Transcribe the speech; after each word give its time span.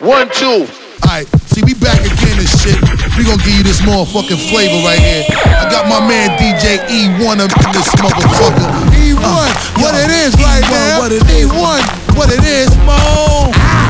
One, 0.00 0.28
two. 0.30 0.66
Alright, 1.06 1.28
see, 1.46 1.62
we 1.62 1.74
back 1.74 2.00
again 2.00 2.38
and 2.38 2.48
shit. 2.48 2.74
We 3.16 3.22
gonna 3.22 3.38
give 3.44 3.54
you 3.54 3.62
this 3.62 3.80
motherfucking 3.82 4.42
flavor 4.50 4.82
right 4.82 4.98
here. 4.98 5.24
I 5.30 5.70
got 5.70 5.86
my 5.88 6.00
man 6.00 6.30
DJ 6.38 6.78
E1 6.88 7.38
up 7.38 7.54
in 7.54 7.72
this 7.72 7.94
motherfucker. 7.94 8.68
E1, 8.90 9.22
uh, 9.22 9.82
what 9.82 9.94
yo, 9.94 10.00
it 10.00 10.10
is 10.10 10.34
right 10.42 10.64
E1, 10.64 10.70
now. 10.70 10.98
What 10.98 11.12
it 11.12 11.22
is. 11.30 11.46
E1, 11.46 12.16
what 12.16 12.32
it 12.32 12.44
is, 12.44 12.76
Mo. 12.78 13.52
Ah. 13.54 13.84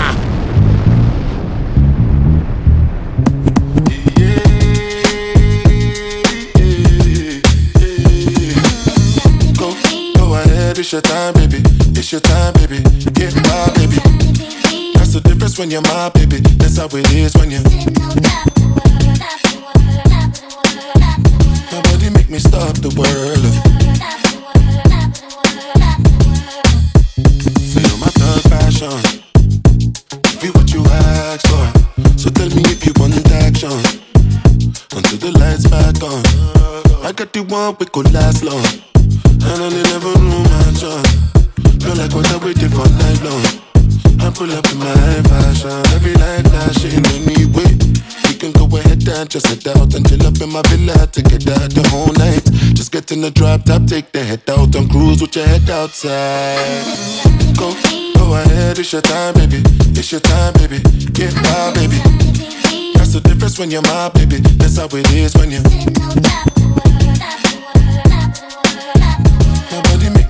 It's 10.77 10.93
your 10.93 11.01
time, 11.01 11.33
baby. 11.33 11.63
It's 11.99 12.13
your 12.13 12.21
time, 12.21 12.53
baby. 12.55 12.83
Get 13.15 13.35
my 13.37 13.73
baby. 13.75 14.04
That's 15.45 15.58
when 15.58 15.71
you're 15.71 15.83
my 15.83 16.09
baby. 16.09 16.41
That's 16.57 16.79
how 16.79 16.87
it 16.87 17.12
is 17.12 17.34
when 17.37 17.51
you. 17.51 17.61
Nobody 21.70 22.09
make 22.09 22.30
me 22.30 22.39
stop 22.39 22.73
the 22.80 22.89
world. 22.97 23.45
Feel 27.61 27.97
my 27.98 28.09
thug 28.17 28.43
passion. 28.48 28.97
Be 30.41 30.48
what 30.48 30.73
you 30.73 30.83
ask 30.87 31.47
for. 31.47 32.19
So 32.19 32.31
tell 32.31 32.48
me 32.48 32.62
if 32.73 32.87
you 32.87 32.95
want 32.97 33.15
action. 33.31 33.69
Until 34.97 35.19
the 35.19 35.31
lights 35.39 35.69
back 35.69 36.03
on. 36.03 36.25
I 37.05 37.12
got 37.12 37.34
the 37.34 37.42
one 37.42 37.77
we 37.79 37.84
could 37.84 38.11
last 38.15 38.42
long. 38.42 38.64
In 53.15 53.20
the 53.20 53.31
drop 53.31 53.62
top, 53.62 53.87
take 53.87 54.11
the 54.11 54.25
head 54.25 54.43
out 54.48 54.75
and 54.75 54.91
cruise 54.91 55.23
with 55.23 55.37
your 55.37 55.47
head 55.47 55.70
outside. 55.70 56.84
Go, 57.56 57.73
go 58.19 58.34
ahead, 58.34 58.77
it's 58.77 58.93
your 58.93 59.03
time, 59.03 59.34
baby. 59.34 59.62
It's 59.95 60.11
your 60.11 60.21
time, 60.21 60.53
baby. 60.55 60.81
Get 61.12 61.33
my 61.37 61.73
baby. 61.75 61.98
That's 62.95 63.12
the 63.12 63.21
difference 63.23 63.56
when 63.56 63.71
you're 63.71 63.83
my 63.83 64.09
baby. 64.09 64.39
That's 64.59 64.79
how 64.79 64.87
it 64.87 65.12
is 65.12 65.34
when 65.37 65.53
you're. 65.53 65.62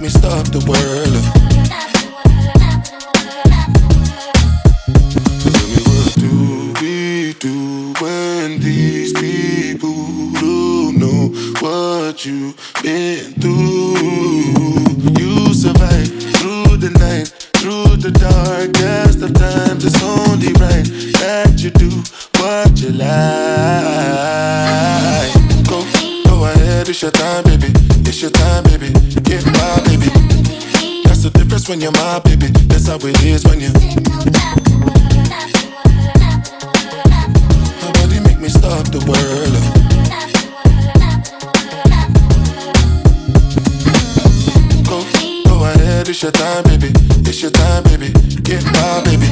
me 0.03 0.11
stop 0.11 0.45
the 0.53 0.61
world. 0.69 1.25
Tell 5.41 5.67
me 5.73 5.79
what 5.89 6.13
do 6.21 6.33
we 6.83 7.33
do 7.41 7.95
when 8.05 8.61
these 8.61 8.75
people 8.75 8.75
don't 8.75 8.75
know 8.77 8.84
what 11.65 12.27
you've 12.27 12.55
been 12.83 13.33
through? 13.41 13.97
You 15.19 15.55
survive 15.55 16.09
through 16.37 16.77
the 16.77 16.91
night, 17.01 17.29
through 17.57 17.97
the 17.97 18.11
darkest 18.11 19.23
of 19.23 19.33
times. 19.33 19.87
It's 19.87 20.03
only 20.03 20.53
right 20.61 20.85
that 21.25 21.63
you 21.63 21.71
do 21.71 21.89
what 22.39 22.79
you 22.79 22.91
like. 22.93 23.09
Go, 25.67 25.81
go 26.29 26.45
ahead, 26.45 26.87
it's 26.91 27.01
your 27.01 27.11
time, 27.11 27.45
baby. 27.45 27.73
It's 28.05 28.21
your 28.21 28.31
time, 28.31 28.65
baby. 28.65 28.93
Get 29.23 29.47
my 29.47 29.81
baby. 29.89 30.11
That's 31.05 31.23
the 31.23 31.31
difference 31.33 31.67
when 31.67 31.81
you're 31.81 31.93
my 31.93 32.19
baby. 32.19 32.49
That's 32.69 32.89
how 32.89 32.97
it 32.97 33.25
is 33.25 33.45
when 33.47 33.61
you. 33.61 34.64
Your 46.25 46.33
time, 46.33 46.65
baby. 46.65 46.91
It's 47.29 47.43
your 47.43 47.51
time, 47.51 47.83
baby. 47.85 48.09
Get 48.41 48.65
my 48.65 49.03
baby. 49.05 49.27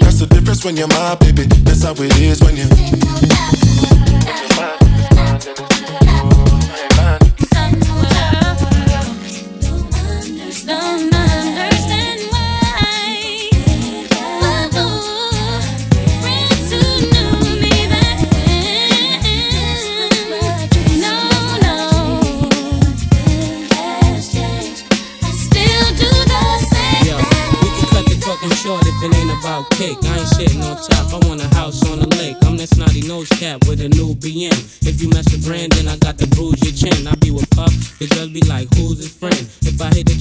That's 0.00 0.18
the 0.18 0.26
difference 0.30 0.64
when 0.64 0.74
you're 0.74 0.88
my 0.88 1.14
baby. 1.16 1.44
That's 1.44 1.82
how 1.82 1.92
it 1.92 2.18
is 2.18 2.40
when 2.40 2.56
you. 2.56 3.59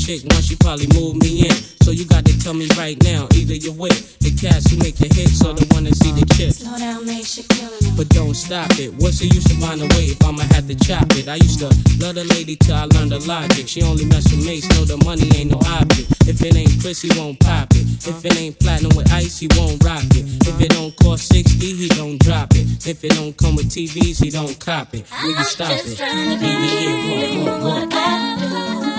Chick 0.09 0.25
once, 0.33 0.45
she 0.47 0.55
probably 0.55 0.87
move 0.97 1.21
me 1.21 1.45
in. 1.45 1.53
So 1.85 1.91
you 1.91 2.05
got 2.05 2.25
to 2.25 2.33
tell 2.39 2.55
me 2.55 2.67
right 2.77 2.97
now, 3.03 3.27
either 3.37 3.53
you're 3.53 3.77
with 3.77 4.17
the 4.19 4.33
cats 4.33 4.71
who 4.71 4.77
make 4.81 4.97
the 4.97 5.05
hits 5.05 5.45
or 5.45 5.53
the 5.53 5.65
one 5.69 5.83
that 5.83 5.93
see 6.01 6.11
the 6.11 6.25
chips. 6.33 6.65
Slow 6.65 6.77
down, 6.77 7.05
make 7.05 7.25
shit 7.25 7.47
killing 7.49 7.93
But 7.95 8.09
don't 8.09 8.33
stop 8.33 8.71
it. 8.81 8.89
What's 8.97 9.19
the 9.19 9.27
use 9.27 9.45
of 9.45 9.61
find 9.61 9.81
a 9.81 9.85
way 9.93 10.09
if 10.09 10.17
I'ma 10.25 10.41
have 10.57 10.65
to 10.65 10.73
chop 10.73 11.13
it? 11.13 11.29
I 11.29 11.35
used 11.35 11.59
to 11.61 11.69
love 12.01 12.15
the 12.17 12.25
lady 12.33 12.55
till 12.55 12.73
I 12.73 12.89
learned 12.89 13.11
the 13.11 13.21
logic. 13.29 13.67
She 13.67 13.83
only 13.83 14.05
mess 14.05 14.25
with 14.33 14.43
mates, 14.45 14.65
know 14.73 14.83
the 14.83 14.97
money 15.05 15.29
ain't 15.37 15.51
no 15.53 15.61
object. 15.77 16.09
If 16.25 16.41
it 16.41 16.55
ain't 16.57 16.81
pussy, 16.81 17.13
won't 17.13 17.39
pop 17.39 17.69
it. 17.77 17.85
If 18.01 18.25
it 18.25 18.33
ain't 18.33 18.57
platinum 18.57 18.97
with 18.97 19.13
ice, 19.13 19.37
he 19.37 19.47
won't 19.53 19.77
rock 19.83 20.09
it. 20.17 20.25
If 20.49 20.57
it 20.57 20.73
don't 20.73 20.95
cost 20.97 21.29
60, 21.29 21.53
he 21.53 21.87
don't 21.89 22.17
drop 22.17 22.49
it. 22.57 22.65
If 22.81 23.03
it 23.05 23.13
don't 23.13 23.37
come 23.37 23.57
with 23.57 23.69
TVs, 23.69 24.23
he 24.23 24.31
don't 24.31 24.57
cop 24.57 24.89
it. 24.95 25.05
Nigga, 25.05 25.43
stop 25.45 25.69
it. 25.69 25.99
Yeah, 25.99 26.33
yeah, 26.33 27.45
yeah, 27.45 27.61
what, 27.61 27.93
Some 27.93 28.98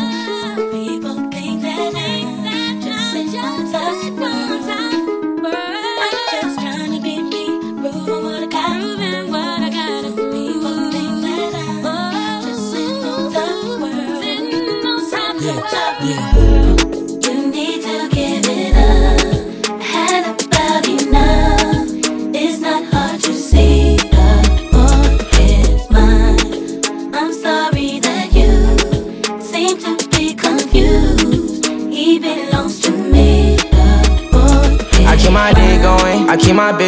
people 0.69 1.15
think 1.31 1.63
that 1.63 1.93
I'm 1.95 2.81
just 2.83 3.17
in 3.17 4.40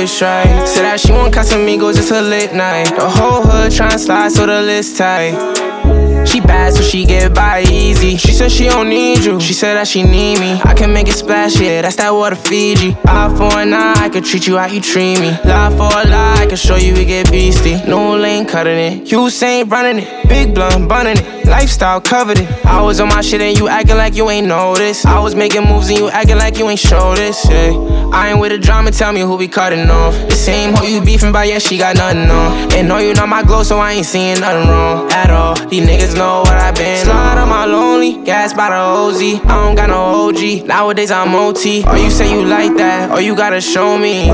bitch 0.03 0.09
straight. 0.09 0.62
Said 0.73 0.85
that 0.85 1.01
she 1.01 1.13
want 1.13 1.35
Casamigos, 1.35 1.99
it's 1.99 2.11
a 2.11 2.23
late 2.23 2.55
night. 2.55 2.87
The 2.97 3.07
whole 3.07 3.43
hood 3.43 3.71
tryna 3.71 3.99
slide, 3.99 4.33
so 4.33 4.47
the 4.47 4.63
list 4.63 4.97
tight. 4.97 5.63
She 6.27 6.41
bad, 6.41 6.73
so 6.73 6.83
she 6.83 7.05
get 7.05 7.35
by 7.35 7.63
easy. 7.71 8.17
She 8.17 8.33
said 8.33 8.51
she 8.51 8.65
don't 8.65 8.89
need 8.89 9.23
you. 9.23 9.39
She 9.39 9.53
said 9.53 9.75
that 9.75 9.87
she 9.87 10.03
need 10.03 10.41
me. 10.41 10.59
I 10.65 10.73
can 10.73 10.91
make 10.91 11.09
it 11.09 11.13
splash, 11.13 11.61
yeah, 11.61 11.83
that's 11.83 11.97
that 11.97 12.11
water 12.11 12.37
Fiji. 12.37 12.97
Eye 13.05 13.35
for 13.37 13.59
an 13.59 13.75
eye, 13.75 13.95
I 13.99 14.09
could 14.09 14.25
treat 14.25 14.47
you 14.47 14.57
how 14.57 14.67
you 14.67 14.81
treat 14.81 15.21
me. 15.21 15.31
Lie 15.45 15.71
for 15.77 15.93
a 15.93 16.09
lie, 16.09 16.37
I 16.39 16.47
can 16.47 16.57
show 16.57 16.77
you 16.77 16.95
we 16.95 17.05
get 17.05 17.31
beastie. 17.31 17.77
No 17.87 18.17
lane 18.17 18.47
cutting 18.47 18.79
it. 18.79 19.13
You 19.13 19.29
ain't 19.43 19.71
running 19.71 20.03
it. 20.03 20.29
Big 20.29 20.55
blunt, 20.55 20.89
bunning 20.89 21.19
it. 21.19 21.47
Lifestyle 21.47 22.01
covered 22.01 22.39
it. 22.39 22.65
I 22.65 22.81
was 22.81 22.99
on 23.01 23.09
my 23.09 23.21
shit 23.21 23.43
and 23.43 23.59
you 23.59 23.69
acting 23.69 23.97
like 23.97 24.15
you 24.15 24.31
ain't 24.31 24.47
noticed. 24.47 25.05
I 25.05 25.19
was 25.19 25.35
making 25.35 25.65
moves 25.65 25.91
and 25.91 25.99
you 25.99 26.09
acting 26.09 26.39
like 26.39 26.57
you 26.57 26.69
ain't 26.71 26.81
show 26.81 27.15
this, 27.15 27.45
yeah. 27.51 27.73
I 28.13 28.31
ain't 28.31 28.41
with 28.41 28.53
the 28.53 28.59
drama, 28.59 28.91
tell 28.91 29.13
me 29.13 29.21
who 29.21 29.37
we 29.37 29.49
cutting 29.49 29.91
off. 29.91 30.15
The 30.29 30.37
same 30.63 30.75
hoe 30.75 30.87
you 30.87 31.01
beefing 31.01 31.33
by, 31.33 31.45
yeah, 31.45 31.59
she 31.59 31.77
got 31.77 31.97
nothing 31.97 32.31
on. 32.31 32.73
And 32.73 32.89
know 32.89 32.99
you 32.99 33.15
not 33.15 33.29
my 33.29 33.43
glow, 33.43 33.63
so 33.63 33.79
I 33.79 33.93
ain't 33.93 34.07
seeing 34.07 34.39
nothing 34.41 34.69
wrong 34.69 35.11
at 35.11 35.31
all. 35.31 35.55
These 35.69 35.87
niggas 35.89 36.17
know 36.17 36.41
what 36.41 36.57
I 36.57 36.71
been. 36.73 37.05
Slide 37.05 37.39
on 37.39 37.49
my 37.49 37.65
lonely, 37.65 38.23
gas 38.25 38.55
by 38.55 38.69
the 38.71 38.77
OZ. 38.77 39.21
I 39.23 39.65
don't 39.65 39.75
got 39.75 39.89
no 39.89 40.29
OG. 40.29 40.67
Nowadays 40.67 41.11
I'm 41.11 41.35
OT. 41.35 41.83
Or 41.85 41.91
oh, 41.91 41.95
you 41.97 42.11
say 42.11 42.33
you 42.33 42.45
like 42.45 42.77
that, 42.77 43.11
or 43.11 43.21
you 43.21 43.35
gotta 43.35 43.61
show 43.61 43.99
me. 43.99 44.29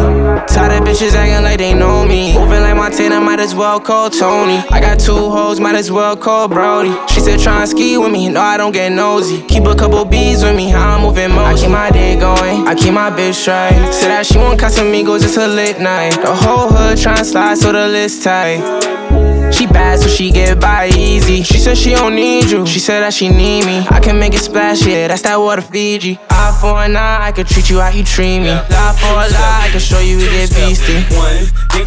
Tired 0.52 0.72
of 0.76 0.88
bitches 0.88 1.14
acting 1.14 1.44
like 1.44 1.58
they 1.58 1.74
know 1.74 2.06
me. 2.06 2.34
Moving 2.34 2.60
like 2.60 2.76
Montana, 2.76 3.20
might 3.20 3.40
as 3.40 3.54
well 3.54 3.80
call 3.80 4.10
Tony. 4.10 4.58
I 4.70 4.80
got 4.80 5.00
two 5.00 5.30
hoes, 5.30 5.60
might 5.60 5.76
as 5.76 5.90
well 5.90 6.16
call 6.16 6.48
Brody. 6.48 6.94
She 7.08 7.20
said 7.20 7.40
try 7.40 7.60
and 7.60 7.70
ski 7.70 7.96
with 7.96 8.12
me, 8.12 8.28
no 8.28 8.40
I 8.40 8.56
don't 8.56 8.72
get 8.72 8.92
nosy. 8.92 9.42
Keep 9.42 9.64
a 9.64 9.74
couple 9.74 10.04
bees 10.04 10.42
with 10.44 10.56
me, 10.56 10.68
how 10.68 10.96
I'm 10.96 11.02
moving 11.02 11.30
most. 11.30 11.60
I 11.60 11.62
keep 11.62 11.70
my 11.70 11.90
day 11.90 12.18
going, 12.18 12.66
I 12.66 12.74
keep 12.74 12.92
my 12.92 13.10
bitch 13.10 13.34
straight. 13.34 13.92
Said 13.92 14.08
that 14.08 14.26
she 14.26 14.36
won't 14.36 14.58
want 14.60 14.60
Casamigos, 14.60 15.24
it's 15.24 15.36
a 15.36 15.46
lit 15.46 15.80
night. 15.80 16.17
The 16.22 16.34
whole 16.34 16.68
hood 16.68 16.98
tryna 16.98 17.24
slide, 17.24 17.58
so 17.58 17.72
the 17.72 17.88
list 17.88 18.24
tight. 18.24 18.60
She 19.52 19.66
bad, 19.66 19.98
so 19.98 20.08
she 20.08 20.30
get 20.30 20.60
by 20.60 20.88
easy. 20.88 21.42
She 21.42 21.58
said 21.58 21.78
she 21.78 21.90
don't 21.90 22.14
need 22.14 22.50
you. 22.50 22.66
She 22.66 22.78
said 22.78 23.00
that 23.00 23.14
she 23.14 23.28
need 23.28 23.64
me. 23.64 23.86
I 23.88 24.00
can 24.00 24.18
make 24.18 24.34
it 24.34 24.40
splash, 24.40 24.84
yeah, 24.84 25.08
that's 25.08 25.22
that 25.22 25.36
water 25.36 25.62
Fiji. 25.62 26.18
Eye 26.28 26.58
for 26.60 26.82
an 26.82 26.96
eye, 26.96 27.28
I 27.28 27.32
can 27.32 27.46
treat 27.46 27.70
you 27.70 27.80
how 27.80 27.88
you 27.88 28.04
treat 28.04 28.40
me. 28.40 28.50
Lie 28.50 28.96
for 29.00 29.08
a 29.08 29.26
lie, 29.32 29.64
I 29.64 29.68
can 29.70 29.80
show 29.80 30.00
you 30.00 30.18
we 30.18 30.24
get 30.24 30.50
beastie. 30.54 31.00
One, 31.16 31.37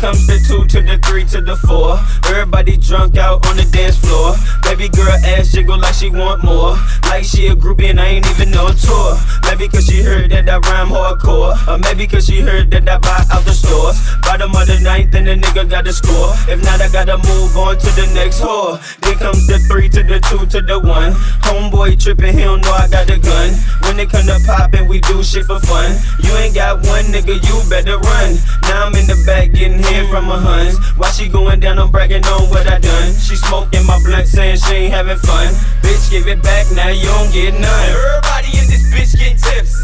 comes 0.02 0.26
the 0.26 0.42
two 0.42 0.66
to 0.66 0.82
the 0.82 0.98
three 1.06 1.24
to 1.26 1.40
the 1.42 1.56
four. 1.56 1.94
Everybody 2.26 2.76
drunk 2.76 3.18
out 3.18 3.46
on 3.46 3.56
the 3.56 3.66
dance 3.70 4.02
floor. 4.02 4.34
Baby 4.66 4.90
girl 4.90 5.14
ass 5.38 5.52
jiggle 5.54 5.78
like 5.78 5.94
she 5.94 6.10
want 6.10 6.44
more. 6.44 6.74
Like 7.06 7.24
she 7.24 7.46
a 7.48 7.56
groupie 7.56 7.92
and 7.92 8.02
I 8.02 8.18
ain't 8.18 8.26
even 8.34 8.50
a 8.50 8.74
tour. 8.74 9.14
Maybe 9.46 9.70
cause 9.70 9.86
she 9.86 10.02
heard 10.02 10.32
that 10.32 10.50
I 10.50 10.58
rhyme 10.58 10.90
hardcore. 10.90 11.54
Or 11.70 11.78
maybe 11.78 12.08
cause 12.08 12.26
she 12.26 12.42
heard 12.42 12.72
that 12.72 12.90
I 12.90 12.98
buy 12.98 13.22
out 13.30 13.46
the 13.46 13.54
stores. 13.54 14.02
Bottom 14.26 14.56
of 14.56 14.66
the 14.66 14.80
ninth 14.82 15.14
and 15.14 15.28
the 15.28 15.38
nigga 15.38 15.70
got 15.70 15.86
to 15.86 15.94
score. 15.94 16.34
If 16.50 16.66
not, 16.66 16.82
I 16.82 16.90
gotta 16.90 17.22
move 17.22 17.54
on 17.56 17.78
to 17.78 17.90
the 17.94 18.10
next 18.18 18.42
whore. 18.42 18.82
Then 19.06 19.22
comes 19.22 19.46
the 19.46 19.60
three 19.70 19.88
to 19.90 20.02
the 20.02 20.18
two 20.26 20.50
to 20.50 20.66
the 20.66 20.80
one. 20.80 21.14
Homeboy 21.46 22.02
tripping, 22.02 22.34
he 22.34 22.42
don't 22.42 22.62
know 22.62 22.74
I 22.74 22.88
got 22.88 23.06
the 23.06 23.22
gun. 23.22 23.54
When 23.86 24.00
it 24.00 24.10
come 24.10 24.26
to 24.26 24.42
poppin', 24.50 24.88
we 24.88 25.00
do 25.02 25.22
shit 25.22 25.46
for 25.46 25.60
fun. 25.60 25.94
You 26.26 26.34
ain't 26.42 26.56
got 26.56 26.82
one 26.90 27.06
nigga, 27.14 27.38
you 27.38 27.56
better 27.70 28.02
run. 28.02 28.40
Now 28.66 28.90
I'm 28.90 28.96
in 28.96 29.06
the 29.06 29.22
back 29.28 29.52
getting 29.52 29.78
hit 29.78 29.91
head 29.92 30.10
from 30.10 30.26
her 30.26 30.40
huns. 30.40 30.78
why 30.98 31.10
she 31.12 31.28
going 31.28 31.60
down, 31.60 31.80
I'm 31.80 31.92
bragging 31.92 32.24
on 32.26 32.50
what 32.50 32.68
I 32.68 32.80
done. 32.80 33.14
She 33.14 33.36
smoking 33.36 33.86
my 33.86 34.00
blunt, 34.04 34.28
saying 34.28 34.58
she 34.58 34.88
ain't 34.88 34.94
having 34.94 35.18
fun. 35.18 35.54
Bitch, 35.84 36.10
give 36.10 36.28
it 36.28 36.42
back, 36.42 36.72
now 36.72 36.90
you 36.90 37.06
don't 37.06 37.32
get 37.32 37.54
none. 37.60 37.90
Everybody 37.90 38.58
in 38.58 38.68
this 38.72 38.88
bitch 38.94 39.18
getting 39.20 39.38
tipsy. 39.38 39.78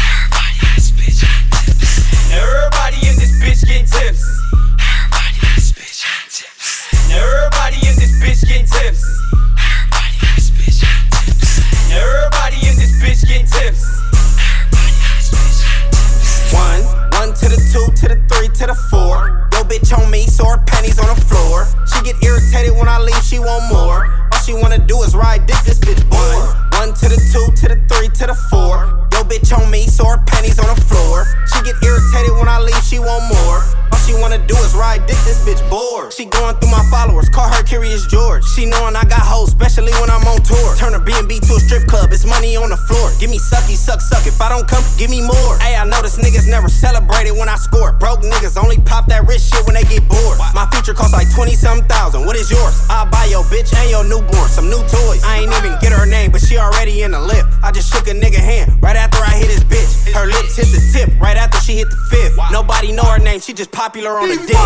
Everybody 0.00 0.56
in 0.64 0.74
this 0.76 0.92
bitch 0.96 1.20
getting 1.20 1.50
tipsy. 1.50 2.00
Everybody 2.32 2.98
in 3.08 3.14
this 3.20 3.32
bitch 3.36 3.66
getting 3.68 3.86
tipsy. 3.86 4.24
Everybody 7.12 7.76
in 7.84 7.94
this 8.00 8.12
bitch 8.16 8.42
getting 8.48 8.66
tipsy. 8.66 9.12
Everybody 9.60 10.16
in 10.24 10.34
this 10.36 10.48
bitch 10.56 10.80
getting 10.80 11.10
tipsy. 11.10 11.60
Everybody 11.92 12.58
in 12.64 12.74
this 12.80 12.94
bitch 13.02 13.22
getting 13.28 13.46
tipsy. 13.46 13.88
One, 16.56 16.82
one 17.18 17.34
to 17.34 17.46
the 17.48 17.60
two 17.72 17.86
to 18.00 18.08
the 18.08 18.16
three 18.30 18.48
to 18.48 18.66
the 18.66 18.74
four. 18.90 19.29
Bitch 19.70 19.96
on 19.96 20.10
me, 20.10 20.26
so 20.26 20.44
her 20.50 20.58
panties 20.66 20.98
on 20.98 21.06
the 21.14 21.20
floor. 21.30 21.64
She 21.86 22.02
get 22.02 22.20
irritated 22.24 22.74
when 22.74 22.88
I 22.88 22.98
leave, 22.98 23.22
she 23.22 23.38
want 23.38 23.70
more. 23.70 24.02
All 24.32 24.38
she 24.42 24.52
wanna 24.52 24.84
do 24.84 25.00
is 25.02 25.14
ride 25.14 25.46
dick, 25.46 25.62
this 25.64 25.78
bitch 25.78 26.02
bored. 26.10 26.50
One 26.74 26.92
to 26.92 27.06
the 27.06 27.14
two, 27.30 27.46
to 27.54 27.68
the 27.70 27.78
three, 27.86 28.08
to 28.18 28.26
the 28.26 28.34
four. 28.50 29.06
Yo, 29.14 29.22
bitch 29.22 29.56
on 29.56 29.70
me, 29.70 29.86
so 29.86 30.04
her 30.10 30.18
panties 30.26 30.58
on 30.58 30.74
the 30.74 30.80
floor. 30.90 31.22
She 31.54 31.62
get 31.62 31.78
irritated 31.84 32.34
when 32.34 32.48
I 32.48 32.58
leave, 32.58 32.82
she 32.82 32.98
want 32.98 33.22
more. 33.30 33.62
All 33.94 33.98
she 34.02 34.12
wanna 34.18 34.44
do 34.44 34.56
is 34.58 34.74
ride 34.74 35.06
dick, 35.06 35.22
this 35.22 35.38
bitch 35.46 35.62
bored. 35.70 35.89
She 36.10 36.26
going 36.26 36.56
through 36.58 36.74
my 36.74 36.82
followers, 36.90 37.28
call 37.28 37.48
her 37.48 37.62
Curious 37.62 38.04
George. 38.06 38.42
She 38.44 38.66
knowing 38.66 38.96
I 38.96 39.04
got 39.06 39.22
hoes, 39.22 39.54
especially 39.54 39.92
when 40.02 40.10
I'm 40.10 40.26
on 40.26 40.42
tour. 40.42 40.74
Turn 40.74 40.92
her 40.92 40.98
B&B 40.98 41.38
to 41.38 41.52
a 41.54 41.60
strip 41.62 41.86
club, 41.86 42.10
it's 42.10 42.26
money 42.26 42.56
on 42.56 42.70
the 42.70 42.76
floor. 42.76 43.14
Give 43.20 43.30
me 43.30 43.38
sucky, 43.38 43.78
suck, 43.78 44.00
suck. 44.00 44.26
If 44.26 44.40
I 44.42 44.48
don't 44.48 44.66
come, 44.66 44.82
give 44.98 45.08
me 45.08 45.22
more. 45.22 45.54
Hey, 45.62 45.76
I 45.76 45.86
know 45.86 46.02
this 46.02 46.18
niggas 46.18 46.50
never 46.50 46.68
celebrated 46.68 47.38
when 47.38 47.48
I 47.48 47.54
score. 47.54 47.92
Broke 47.92 48.20
niggas 48.20 48.58
only 48.60 48.78
pop 48.82 49.06
that 49.06 49.26
rich 49.28 49.40
shit 49.40 49.64
when 49.66 49.78
they 49.78 49.86
get 49.86 50.02
bored. 50.08 50.38
My 50.52 50.66
future 50.74 50.94
costs 50.94 51.14
like 51.14 51.30
20 51.30 51.54
some 51.54 51.86
thousand. 51.86 52.26
What 52.26 52.34
is 52.34 52.50
yours? 52.50 52.74
I'll 52.90 53.06
buy 53.06 53.26
your 53.30 53.44
bitch 53.44 53.70
and 53.78 53.88
your 53.88 54.02
newborn 54.02 54.50
some 54.50 54.66
new 54.66 54.82
toys. 54.90 55.22
I 55.22 55.46
ain't 55.46 55.54
even 55.62 55.78
get 55.78 55.92
her 55.92 56.06
name, 56.06 56.32
but 56.32 56.42
she 56.42 56.58
already 56.58 57.02
in 57.02 57.12
the 57.12 57.20
lift. 57.20 57.46
I 57.62 57.70
just 57.70 57.92
shook 57.92 58.08
a 58.08 58.14
nigga 58.18 58.42
hand 58.42 58.82
right 58.82 58.96
after 58.96 59.22
I 59.22 59.38
hit 59.38 59.50
his 59.50 59.62
bitch. 59.62 60.10
Her 60.10 60.26
lips 60.26 60.56
hit 60.56 60.74
the 60.74 60.82
tip 60.90 61.20
right 61.20 61.36
after 61.36 61.60
she 61.60 61.78
hit 61.78 61.88
the 61.88 62.00
fifth. 62.10 62.34
Nobody 62.50 62.90
know 62.90 63.04
her 63.04 63.22
name, 63.22 63.38
she 63.38 63.52
just 63.52 63.70
popular 63.70 64.18
on 64.18 64.28
the 64.28 64.42
dick. 64.42 64.58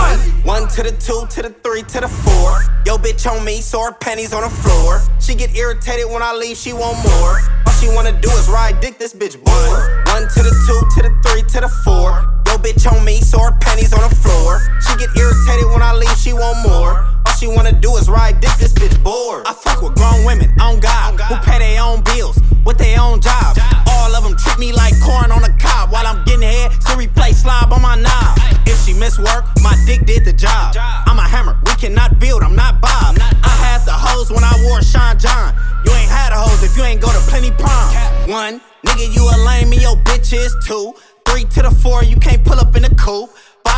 One 0.47 0.69
to 0.69 0.83
the 0.83 0.93
two, 0.97 1.27
to 1.35 1.43
the 1.43 1.51
three, 1.51 1.83
to 1.83 2.01
the 2.01 2.07
four. 2.07 2.63
Yo, 2.87 2.97
bitch 2.97 3.29
on 3.29 3.45
me, 3.45 3.61
so 3.61 3.83
her 3.83 3.93
panties 3.93 4.33
on 4.33 4.43
the 4.43 4.49
floor. 4.49 5.01
She 5.21 5.35
get 5.35 5.57
irritated 5.57 6.07
when 6.07 6.23
I 6.23 6.33
leave, 6.33 6.57
she 6.57 6.73
want 6.73 6.97
more. 7.03 7.41
All 7.67 7.73
she 7.81 7.89
wanna 7.89 8.13
do 8.21 8.31
is 8.31 8.49
ride 8.49 8.79
dick, 8.81 8.99
this 8.99 9.13
bitch 9.13 9.43
bored. 9.43 10.07
One 10.15 10.29
to 10.29 10.43
the 10.47 10.55
two, 10.67 10.81
to 10.95 11.09
the 11.09 11.11
three, 11.27 11.43
to 11.43 11.61
the 11.61 11.69
four. 11.83 12.23
Yo, 12.47 12.57
bitch 12.63 12.87
on 12.91 13.05
me, 13.05 13.21
so 13.21 13.41
her 13.41 13.51
panties 13.61 13.93
on 13.93 14.09
the 14.09 14.15
floor. 14.15 14.63
She 14.87 14.97
get 14.97 15.11
irritated 15.17 15.67
when 15.73 15.83
I 15.83 15.93
leave, 15.93 16.17
she 16.17 16.33
want 16.33 16.69
more. 16.69 17.14
All 17.27 17.35
she 17.35 17.47
wanna 17.47 17.73
do 17.73 17.97
is 17.97 18.09
ride 18.09 18.41
dick, 18.41 18.55
this 18.59 18.73
bitch 18.73 19.03
bored. 19.03 19.47
I 19.47 19.53
fuck 19.53 19.83
with 19.83 19.95
grown 19.95 20.25
women, 20.25 20.51
on 20.61 20.81
God, 20.81 21.21
who 21.21 21.37
pay 21.37 21.59
their 21.59 21.83
own 21.83 22.03
bills 22.03 22.39
with 22.65 22.79
their 22.79 23.01
own 23.01 23.21
jobs. 23.21 23.61
All 23.89 24.15
of 24.15 24.25
them 24.25 24.37
treat 24.37 24.59
me 24.59 24.73
like 24.73 24.95
corn 25.01 25.31
on 25.31 25.45
a 25.45 25.53
cob 25.59 25.93
while 25.93 26.07
I'm 26.07 26.25
getting 26.25 26.43
head. 26.43 26.73
Siri 26.83 27.07
play 27.09 27.33
slob 27.33 27.73
on 27.73 27.83
my 27.83 27.97
knob. 27.97 28.39
If 28.67 28.85
she 28.85 28.95
miss 28.95 29.19
work, 29.19 29.45
my 29.63 29.77
dick 29.87 30.07
did 30.07 30.25
the 30.25 30.33
job. 30.33 30.75
I'm 31.07 31.19
a 31.19 31.23
hammer, 31.23 31.59
we 31.65 31.73
cannot 31.75 32.19
build, 32.19 32.43
I'm 32.43 32.57
not 32.57 32.81
Bob. 32.81 33.17
I 33.21 33.55
had 33.61 33.85
the 33.85 33.93
hose 33.93 34.31
when 34.31 34.43
I 34.43 34.53
wore 34.65 34.83
Sean 34.83 35.19
John. 35.19 35.55
You 35.85 35.93
ain't 35.93 36.11
had 36.11 36.33
a 36.33 36.39
hose 36.39 36.63
if 36.63 36.77
you 36.77 36.83
ain't 36.83 37.01
go 37.01 37.09
to 37.09 37.21
plenty 37.31 37.51
proms. 37.53 37.95
One, 38.29 38.61
nigga, 38.87 39.15
you 39.15 39.23
a 39.23 39.37
lame 39.45 39.73
and 39.73 39.83
your 39.83 39.97
bitch 40.05 40.33
is 40.33 40.57
two. 40.67 40.95
Three 41.29 41.45
to 41.45 41.63
the 41.63 41.71
four, 41.71 42.05
you 42.05 42.17
can't 42.17 42.45
pull 42.45 42.59
up 42.59 42.75
in 42.77 42.83
the 42.83 42.95
coupe. 42.95 43.31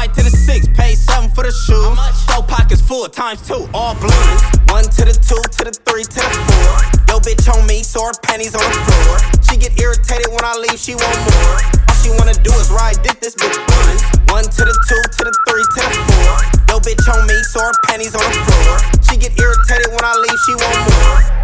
Five 0.07 0.15
to 0.15 0.23
the 0.23 0.31
six, 0.31 0.69
pay 0.69 0.95
seven 0.95 1.31
for 1.31 1.43
the 1.43 1.51
shoes. 1.51 1.99
Four 2.31 2.47
pockets 2.47 2.81
full, 2.81 3.09
times 3.09 3.43
two, 3.43 3.67
all 3.75 3.99
blues. 3.99 4.41
One 4.71 4.87
to 4.87 5.03
the 5.03 5.11
two, 5.19 5.43
to 5.43 5.63
the 5.67 5.75
three, 5.83 6.07
to 6.07 6.21
the 6.23 6.33
four. 6.47 6.75
Yo, 7.11 7.19
bitch 7.19 7.51
on 7.51 7.67
me, 7.67 7.83
so 7.83 8.07
her 8.07 8.15
panties 8.23 8.55
on 8.55 8.63
the 8.63 8.79
floor. 8.87 9.19
She 9.51 9.59
get 9.59 9.75
irritated 9.83 10.31
when 10.31 10.47
I 10.47 10.55
leave, 10.63 10.79
she 10.79 10.95
want 10.95 11.19
more. 11.27 11.59
All 11.91 11.97
she 11.99 12.11
wanna 12.15 12.39
do 12.39 12.55
is 12.55 12.71
ride 12.71 13.03
dick, 13.03 13.19
this 13.19 13.35
bitch 13.35 13.59
blues. 13.67 14.03
One 14.31 14.47
to 14.47 14.63
the 14.63 14.77
two, 14.87 15.03
to 15.03 15.23
the 15.27 15.35
three, 15.51 15.67
to 15.75 15.81
the 15.83 15.95
four. 16.07 16.35
Yo, 16.71 16.79
bitch 16.79 17.03
on 17.11 17.27
me, 17.27 17.43
so 17.43 17.67
her 17.67 17.75
panties 17.91 18.15
on 18.15 18.23
the 18.23 18.39
floor. 18.47 18.79
She 19.11 19.19
get 19.19 19.35
irritated 19.35 19.91
when 19.91 20.07
I 20.07 20.15
leave, 20.23 20.39
she 20.47 20.55
want 20.55 20.87
more. 20.87 21.36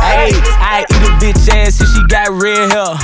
Hey, 0.00 0.32
I 0.60 0.84
eat 0.88 1.02
a 1.04 1.10
bitch 1.20 1.48
ass 1.48 1.80
if 1.80 1.88
she 1.88 2.02
got 2.08 2.30
red 2.30 2.72
hair. 2.72 2.96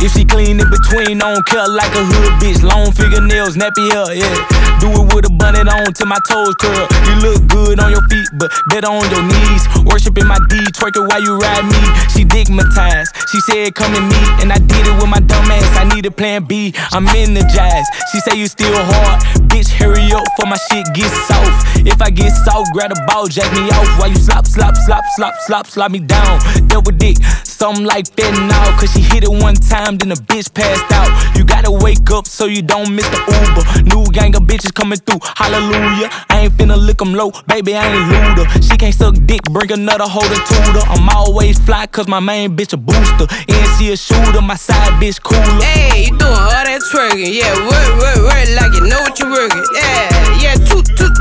If 0.00 0.14
she 0.14 0.24
clean 0.24 0.60
in 0.62 0.70
between, 0.70 1.18
don't 1.18 1.42
care 1.46 1.66
like 1.66 1.90
a 1.90 2.04
hood 2.06 2.32
bitch. 2.38 2.62
Long 2.62 2.92
fingernails, 2.92 3.58
nappy 3.58 3.90
hair, 3.90 4.14
yeah. 4.14 4.38
Do 4.78 4.94
it 4.94 5.10
with 5.10 5.26
a 5.26 5.32
bonnet 5.34 5.66
on 5.66 5.90
till 5.92 6.06
my 6.06 6.22
toes 6.30 6.54
curl. 6.62 6.86
You 7.10 7.14
look 7.18 7.42
good 7.50 7.82
on 7.82 7.90
your 7.90 8.06
feet, 8.06 8.30
but 8.38 8.46
better 8.70 8.86
on 8.86 9.02
your 9.10 9.26
knees. 9.26 9.66
Worshiping 9.82 10.30
my 10.30 10.38
D, 10.46 10.62
twerking 10.70 11.02
while 11.10 11.18
you 11.18 11.34
ride 11.34 11.66
me. 11.66 11.82
She 12.14 12.22
digmatized. 12.22 13.10
She 13.26 13.42
said, 13.50 13.74
come 13.74 13.90
and 13.98 14.06
meet, 14.06 14.30
and 14.38 14.54
I 14.54 14.62
did 14.62 14.86
it 14.86 14.94
with 15.02 15.10
my 15.10 15.18
dumb 15.18 15.50
ass. 15.50 15.66
I 15.74 15.82
need 15.90 16.06
a 16.06 16.14
plan 16.14 16.44
B. 16.44 16.72
I'm 16.94 17.06
energized. 17.10 17.90
She 18.14 18.20
say 18.22 18.38
you 18.38 18.46
still 18.46 18.70
hard. 18.78 19.18
Bitch, 19.50 19.74
hurry 19.74 20.14
up 20.14 20.30
for 20.38 20.46
my 20.46 20.58
shit 20.70 20.86
gets 20.94 21.10
soft. 21.26 21.82
If 21.82 22.00
I 22.00 22.10
get 22.10 22.30
soft, 22.46 22.70
grab 22.72 22.94
a 22.94 22.98
ball, 23.10 23.26
jack 23.26 23.50
me 23.50 23.66
off. 23.74 23.98
While 23.98 24.10
you 24.10 24.22
slop, 24.22 24.46
slop, 24.46 24.76
slop, 24.86 25.02
slop, 25.16 25.34
slop, 25.42 25.57
slop 25.66 25.90
me 25.90 26.00
down. 26.00 26.40
Double 26.68 26.92
dick, 26.92 27.16
something 27.44 27.84
like 27.84 28.06
that 28.16 28.32
now. 28.46 28.78
Cause 28.78 28.92
she 28.92 29.00
hit 29.00 29.24
it 29.24 29.30
one 29.30 29.54
time, 29.54 29.98
then 29.98 30.10
the 30.10 30.20
bitch 30.28 30.52
passed 30.52 30.90
out. 30.92 31.10
You 31.36 31.44
gotta 31.44 31.70
wake 31.70 32.10
up 32.10 32.26
so 32.26 32.46
you 32.46 32.62
don't 32.62 32.94
miss 32.94 33.08
the 33.08 33.18
Uber. 33.18 33.64
New 33.90 34.04
gang 34.12 34.36
of 34.36 34.42
bitches 34.42 34.72
coming 34.72 34.98
through, 34.98 35.20
hallelujah. 35.36 36.10
I 36.30 36.46
ain't 36.46 36.52
finna 36.54 36.76
lick 36.76 37.00
'em 37.00 37.14
low, 37.14 37.32
baby, 37.46 37.76
I 37.76 37.86
ain't 37.86 38.36
looter. 38.36 38.46
She 38.62 38.76
can't 38.76 38.94
suck 38.94 39.14
dick, 39.26 39.42
bring 39.50 39.72
another 39.72 40.04
hoe 40.04 40.28
to 40.28 40.38
tutor. 40.48 40.84
I'm 40.88 41.08
always 41.08 41.58
fly, 41.58 41.86
cause 41.86 42.08
my 42.08 42.20
main 42.20 42.56
bitch 42.56 42.72
a 42.72 42.76
booster. 42.76 43.26
And 43.48 43.64
she 43.76 43.92
a 43.92 43.96
shooter, 43.96 44.40
my 44.40 44.56
side 44.56 44.92
bitch 45.00 45.22
cooler. 45.22 45.62
Hey, 45.62 46.04
you 46.04 46.18
doing 46.18 46.22
all 46.22 46.64
that 46.68 46.80
twerking? 46.92 47.32
Yeah, 47.34 47.54
work, 47.66 47.90
work, 48.02 48.18
work 48.28 48.48
like 48.60 48.72
you 48.74 48.84
know 48.86 49.00
what 49.00 49.18
you're 49.18 49.30
working. 49.30 49.64
Yeah, 49.74 50.42
yeah, 50.42 50.54
toot, 50.68 50.86
toot, 50.96 51.14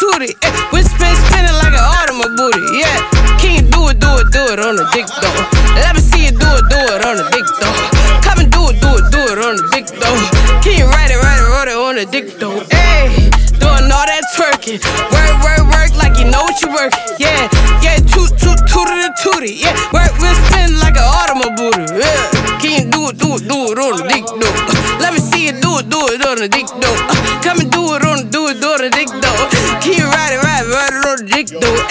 tooty. 0.00 0.32
Eh, 0.42 0.52
we 0.72 0.82
spin, 0.82 1.14
spinning 1.28 1.56
like 1.60 1.74
an 1.76 1.84
automobile 1.84 2.36
booty. 2.36 2.78
Yeah, 2.80 2.98
can 3.38 3.52
you 3.56 3.69
do 3.80 3.88
it, 3.88 3.98
do 3.98 4.12
it, 4.20 4.28
do 4.32 4.42
it 4.52 4.60
on 4.60 4.76
the 4.76 4.84
dick 4.92 5.08
though? 5.08 5.32
Let 5.80 5.96
me 5.96 6.02
see 6.04 6.28
you 6.28 6.32
do 6.36 6.48
it, 6.52 6.64
do 6.68 6.76
it 6.92 7.00
on 7.00 7.16
the 7.16 7.24
dick 7.32 7.48
though. 7.48 7.76
Come 8.20 8.44
and 8.44 8.52
do 8.52 8.68
it, 8.68 8.76
do 8.76 8.90
it, 9.00 9.04
do 9.08 9.20
it 9.32 9.38
on 9.40 9.56
the 9.56 9.64
dick 9.72 9.88
though. 9.88 10.20
Can 10.60 10.76
you 10.76 10.84
ride 10.84 11.08
it, 11.08 11.16
ride 11.16 11.40
it, 11.40 11.48
ride 11.48 11.68
it 11.72 11.78
on 11.80 11.96
the 11.96 12.04
dick 12.04 12.36
though? 12.36 12.60
Hey, 12.68 13.08
doing 13.56 13.88
all 13.88 14.04
that 14.04 14.24
twerking. 14.36 14.84
Work, 15.08 15.32
work, 15.40 15.64
work 15.72 15.92
like 15.96 16.20
you 16.20 16.28
know 16.28 16.44
what 16.44 16.60
you're 16.60 16.76
working. 16.76 17.00
Yeah, 17.16 17.48
yeah, 17.80 17.96
toot, 18.04 18.36
toot, 18.36 18.60
tooty, 18.68 19.08
tooty. 19.24 19.64
Yeah, 19.64 19.72
work, 19.96 20.12
we 20.20 20.28
spin 20.44 20.76
like 20.76 21.00
an 21.00 21.08
automobile. 21.08 21.80
Yeah, 21.96 22.60
can 22.60 22.70
you 22.76 22.84
do 22.92 23.08
it, 23.08 23.16
do 23.16 23.40
it, 23.40 23.48
do 23.48 23.72
it 23.72 23.80
on 23.80 23.96
the 23.96 24.04
dick 24.12 24.28
though? 24.28 24.56
Let 25.00 25.16
me 25.16 25.24
see 25.24 25.48
you 25.48 25.56
do 25.56 25.80
it, 25.80 25.88
do 25.88 26.00
it 26.12 26.20
on 26.28 26.36
the 26.36 26.52
dick 26.52 26.68
though. 26.68 26.98
Come 27.40 27.64
and 27.64 27.70
do 27.72 27.96
it 27.96 28.04
on, 28.04 28.28
do 28.28 28.52
it, 28.52 28.60
do 28.60 28.76
it 28.76 28.84
on 28.84 28.84
the 28.84 28.92
dick 28.92 29.08
though. 29.08 29.40
Can 29.80 29.96
you 29.96 30.04
ride 30.04 30.36
it, 30.36 30.40
ride 30.44 30.68
it, 30.68 30.68
ride 30.68 30.92
it 30.92 31.04
on 31.08 31.16
the 31.24 31.28
dick 31.32 31.48
though? 31.48 31.89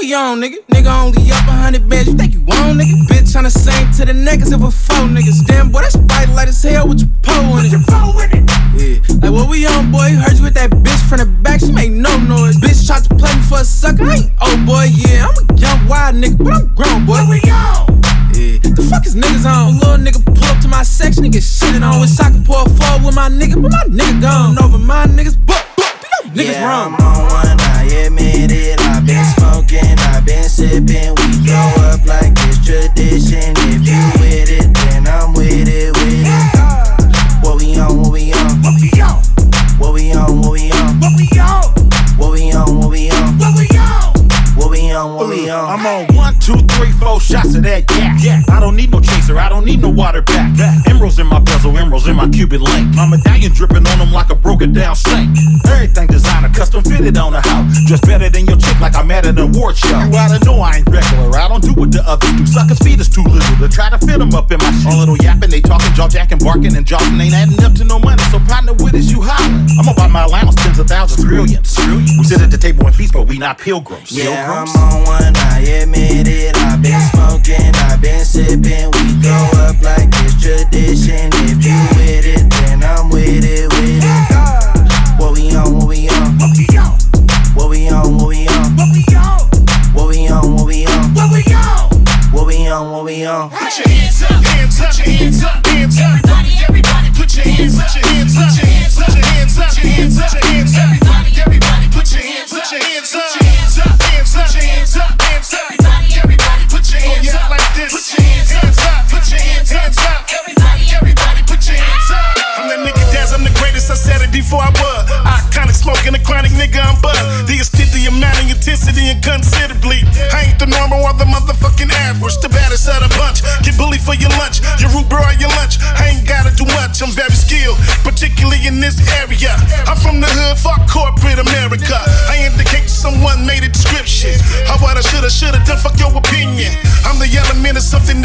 We 0.00 0.14
on, 0.14 0.40
nigga? 0.40 0.56
Nigga 0.72 0.90
only 1.02 1.30
up 1.30 1.46
a 1.46 1.52
hundred 1.52 1.88
bands, 1.88 2.08
you 2.08 2.16
think 2.16 2.32
you 2.32 2.40
on, 2.40 2.78
nigga? 2.78 2.96
Bitch 3.04 3.28
tryna 3.32 3.52
sing 3.52 3.90
to 3.98 4.04
the 4.06 4.16
niggas 4.16 4.52
if 4.52 4.62
a 4.62 4.70
four 4.70 5.04
niggas. 5.08 5.44
Damn, 5.46 5.70
boy, 5.70 5.82
that's 5.82 5.96
bite 5.96 6.28
light 6.30 6.48
as 6.48 6.62
hell 6.62 6.88
with 6.88 7.00
your 7.00 7.10
pole 7.22 7.58
in 7.58 7.66
it. 7.66 7.72
Yeah, 8.80 8.96
like 9.20 9.32
what 9.32 9.50
we 9.50 9.66
on, 9.66 9.92
boy? 9.92 10.16
Heard 10.16 10.38
you 10.38 10.44
with 10.44 10.54
that 10.54 10.70
bitch 10.70 11.02
from 11.08 11.18
the 11.18 11.26
back, 11.26 11.60
she 11.60 11.72
make 11.72 11.90
no 11.90 12.16
noise. 12.18 12.56
Bitch 12.56 12.86
tried 12.86 13.04
to 13.04 13.14
play 13.14 13.34
me 13.34 13.42
for 13.42 13.60
a 13.60 13.64
sucker, 13.64 14.04
I 14.04 14.24
ain't 14.24 14.32
old 14.40 14.64
boy, 14.64 14.88
yeah. 14.88 15.28
I'm 15.28 15.36
a 15.36 15.60
young 15.60 15.88
wild 15.88 16.16
nigga, 16.16 16.38
but 16.38 16.52
I'm 16.54 16.74
grown, 16.74 17.04
boy. 17.04 17.20
Where 17.20 17.36
we 17.36 17.40
on? 17.50 18.00
Yeah, 18.32 18.56
the 18.64 18.86
fuck 18.88 19.04
is 19.04 19.14
niggas 19.14 19.44
on? 19.44 19.78
Little 19.78 20.00
nigga 20.00 20.24
pull 20.24 20.48
up 20.48 20.60
to 20.62 20.68
my 20.68 20.82
section 20.82 21.24
and 21.24 21.32
get 21.32 21.42
shitted 21.42 21.84
on. 21.84 22.00
Wish 22.00 22.18
I 22.20 22.30
could 22.30 22.46
pour 22.46 22.64
a 22.64 22.70
with 23.04 23.14
my 23.14 23.28
nigga, 23.28 23.60
but 23.60 23.72
my 23.72 23.84
nigga 23.90 24.22
gone. 24.22 24.56
Over 24.62 24.78
my 24.78 25.04
niggas, 25.06 25.36
but, 25.44 25.60
but, 25.76 25.92
niggas 26.32 26.56
yeah, 26.56 26.64
wrong. 26.64 27.69
I 27.80 27.84
admit 28.04 28.52
it. 28.52 28.78
I've 28.78 29.06
been 29.06 29.24
smoking, 29.36 29.98
I've 30.12 30.26
been 30.26 30.44
sipping. 30.50 31.14
We 31.16 31.46
grow 31.46 31.72
up 31.88 32.04
like 32.04 32.36
it's 32.44 32.60
tradition. 32.62 33.56
If 33.56 33.88
you 33.88 34.19
in 52.10 52.16
my 52.16 52.28
Cuban 52.28 52.60
link. 52.60 52.94
My 52.94 53.06
medallion 53.06 53.52
dripping 53.54 53.86
on 53.86 53.98
them 53.98 54.12
like 54.12 54.30
a 54.30 54.34
broken 54.34 54.72
down 54.72 54.96
sink. 54.96 55.30
Everything 55.70 56.08
designer, 56.08 56.50
custom 56.50 56.82
fitted 56.82 57.16
on 57.16 57.32
the 57.32 57.40
house. 57.40 57.70
Just 57.86 58.02
better 58.02 58.28
than 58.28 58.46
your 58.46 58.58
chick, 58.58 58.78
like 58.80 58.96
I'm 58.96 59.10
at 59.10 59.24
an 59.24 59.38
award 59.38 59.76
show. 59.76 59.96
You 59.96 60.10
oughta 60.18 60.44
know 60.44 60.60
I 60.60 60.82
ain't 60.82 60.88
regular, 60.90 61.30
I 61.38 61.48
don't 61.48 61.62
do 61.62 61.72
what 61.72 61.92
the 61.92 62.02
others 62.04 62.32
do. 62.34 62.44
Suckers' 62.44 62.78
feet 62.82 63.00
is 63.00 63.08
too 63.08 63.22
little 63.22 63.56
to 63.62 63.68
try 63.70 63.88
to 63.88 63.98
fit 63.98 64.18
them 64.18 64.34
up 64.34 64.50
in 64.50 64.58
my 64.58 64.70
shoe. 64.82 64.90
All 64.90 64.98
little 64.98 65.16
yapping, 65.16 65.50
they 65.50 65.62
talking, 65.62 65.94
jaw 65.94 66.08
jacking, 66.08 66.38
barking, 66.38 66.76
and 66.76 66.84
jawing 66.84 67.14
ain't 67.20 67.32
adding 67.32 67.62
up 67.62 67.72
to 67.78 67.84
no 67.84 67.98
money. 67.98 68.22
So 68.34 68.42
partner 68.50 68.74
with 68.74 68.94
us, 68.98 69.10
you 69.10 69.22
hollering. 69.22 69.70
I'm 69.78 69.86
about 69.86 70.10
my 70.10 70.24
allowance, 70.26 70.58
of 70.80 70.88
thousands, 70.88 71.24
trillions. 71.24 71.76
We 72.18 72.24
sit 72.24 72.40
at 72.40 72.50
the 72.50 72.58
table 72.58 72.86
and 72.86 72.94
feast, 72.94 73.12
but 73.12 73.26
we 73.26 73.38
not 73.38 73.58
pilgrims. 73.58 74.10
Yeah, 74.10 74.46
pilgrims. 74.46 74.76
I'm 74.76 74.92
on 74.92 75.04
one, 75.04 75.36
I 75.36 75.60
admit 75.60 76.26
it. 76.26 76.56
I've 76.56 76.82
been 76.82 77.00
smoking, 77.12 77.74
I've 77.74 78.00
been 78.00 78.24
sipping. 78.24 78.90
We 78.92 79.22
throw 79.22 79.60
up 79.60 79.80
like 79.82 80.08
it's 80.24 80.40
tradition. 80.40 81.28
If 81.46 81.64
you 81.64 81.76
with 81.96 82.26
it, 82.26 82.50
then 82.50 82.82
I'm 82.82 83.10
with 83.10 83.44
it, 83.44 83.68
with 83.68 84.04
it. 84.04 84.29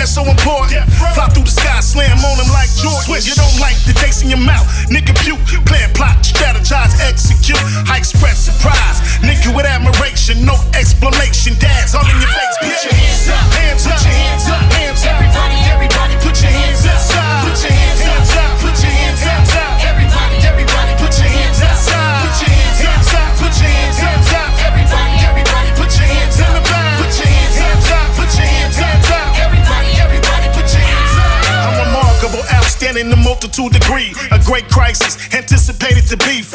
So 0.05 0.23
important. 0.23 0.85
Fly 1.17 1.27
through 1.33 1.43
the 1.43 1.55
sky, 1.55 1.79
slam 1.81 2.17
on 2.21 2.37
them 2.37 2.49
like 2.53 2.69
Jordan. 2.77 3.17
You 3.25 3.33
don't 3.33 3.57
like 3.59 3.77
the 3.89 3.93
taste 3.93 4.23
in 4.23 4.29
your 4.29 4.41
mouth, 4.41 4.65
nigga 4.89 5.13
puke. 5.25 5.41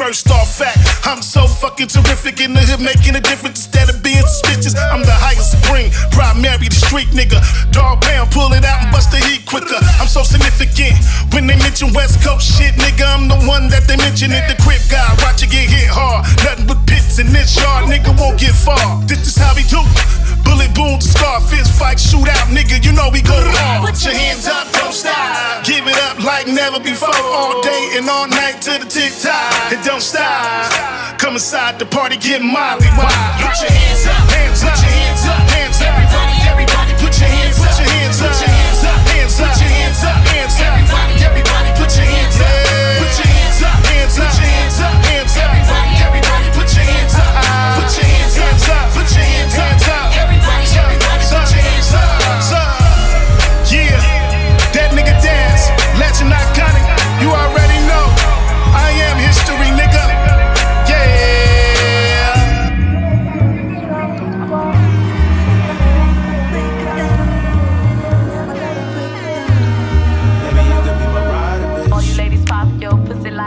First 0.01 0.31
off, 0.33 0.57
fact, 0.57 0.81
I'm 1.05 1.21
so 1.21 1.45
fucking 1.45 1.85
terrific 1.85 2.41
in 2.41 2.57
the 2.57 2.65
hood, 2.65 2.81
making 2.81 3.13
a 3.13 3.21
difference 3.21 3.69
instead 3.69 3.85
of 3.85 4.01
being 4.01 4.25
suspicious. 4.25 4.73
I'm 4.73 5.05
the 5.05 5.13
highest 5.13 5.53
supreme, 5.53 5.93
primary, 6.09 6.73
the 6.73 6.73
street 6.73 7.13
nigga. 7.13 7.37
Dog 7.69 8.01
pound, 8.01 8.33
pull 8.33 8.49
it 8.57 8.65
out 8.65 8.81
and 8.81 8.89
bust 8.89 9.13
the 9.13 9.21
heat 9.21 9.45
quicker. 9.45 9.77
I'm 10.01 10.09
so 10.09 10.25
significant 10.25 10.97
when 11.37 11.45
they 11.45 11.53
mention 11.53 11.93
West 11.93 12.17
Coast 12.25 12.49
shit, 12.49 12.73
nigga. 12.81 13.05
I'm 13.05 13.29
the 13.29 13.37
one 13.45 13.69
that 13.69 13.85
they 13.85 13.93
mention 13.93 14.33
it. 14.33 14.41
The 14.49 14.57
crib 14.65 14.81
guy, 14.89 15.05
watch 15.21 15.45
you 15.45 15.49
get 15.53 15.69
hit 15.69 15.85
hard. 15.85 16.25
Nothing 16.49 16.65
but 16.65 16.81
pits 16.89 17.21
in 17.21 17.29
this 17.29 17.53
yard, 17.61 17.85
nigga 17.85 18.09
won't 18.17 18.41
get 18.41 18.57
far. 18.57 18.81
This 19.05 19.21
is 19.21 19.37
how 19.37 19.53
we 19.53 19.61
do. 19.69 19.85
Bullet 20.51 20.75
boom, 20.75 20.99
scar, 20.99 21.39
fist 21.39 21.71
fight, 21.79 21.97
shoot 21.97 22.27
out, 22.27 22.51
nigga. 22.51 22.83
You 22.83 22.91
know 22.91 23.07
we 23.07 23.21
go 23.21 23.39
hard. 23.39 23.87
Put 23.87 24.03
your 24.03 24.13
hands 24.13 24.47
up, 24.51 24.67
don't 24.75 24.91
stop. 24.91 25.63
Give 25.63 25.87
it 25.87 25.95
up 26.11 26.19
like 26.19 26.45
never 26.45 26.79
before. 26.83 27.15
All 27.31 27.63
day 27.63 27.95
and 27.95 28.03
all 28.09 28.27
night 28.27 28.59
to 28.67 28.75
the 28.75 28.85
tick 28.85 29.15
tock. 29.15 29.71
It 29.71 29.79
don't 29.87 30.03
stop. 30.03 30.67
Come 31.19 31.39
inside 31.39 31.79
the 31.79 31.85
party, 31.85 32.17
get 32.17 32.41
molly. 32.43 32.83
Why? 32.99 33.07
Put 33.39 33.63
your 33.63 33.71
hands 33.71 34.03
up, 34.11 34.27
hands 34.27 34.63
up, 34.67 34.75
hands 34.75 35.23
up, 35.23 35.39
hands 35.55 35.79
up. 35.79 35.87
Everybody, 35.87 36.30